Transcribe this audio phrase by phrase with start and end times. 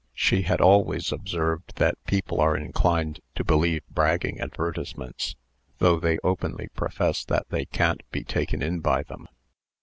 [0.15, 5.35] She had always observed that people are inclined to believe bragging advertisements,
[5.77, 9.27] though they openly profess that they can't be taken in by them.